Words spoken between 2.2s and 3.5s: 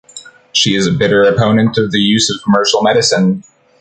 of commercial medicine.